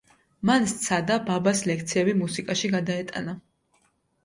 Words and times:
მან 0.49 0.63
სცადა, 0.71 1.17
ბაბას 1.27 1.61
ლექციები 1.73 2.17
მუსიკაში 2.23 2.73
გადაეტანა. 2.79 3.39